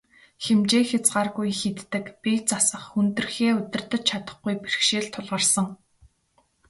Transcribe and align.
Хэмжээ 0.43 0.83
хязгааргүй 0.89 1.47
их 1.53 1.61
иддэг, 1.69 2.05
бие 2.21 2.39
засах, 2.49 2.83
хүндрэхээ 2.91 3.51
удирдаж 3.59 4.03
чадахгүй 4.09 4.53
бэрхшээл 4.63 5.09
тулгарсан. 5.13 5.67